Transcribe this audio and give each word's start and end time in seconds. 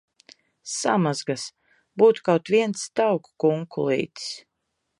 Samazgas! 0.75 1.43
Būtu 2.03 2.25
kaut 2.29 2.51
viens 2.55 2.87
tauku 3.01 3.33
kunkulītis! 3.45 4.33